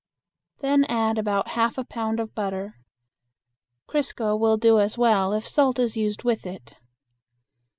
[0.61, 2.79] Then add about half a pound of butter.
[3.87, 6.73] Crisco will do as well if salt is used with it.